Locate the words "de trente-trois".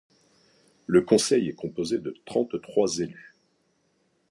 1.99-2.97